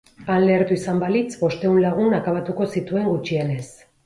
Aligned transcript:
Han 0.35 0.43
lehertu 0.45 0.77
izan 0.79 1.01
balitz, 1.03 1.29
bostehun 1.41 1.77
lagun 1.83 2.17
akabatuko 2.21 2.69
zituen 2.79 3.07
gutxienez. 3.13 3.63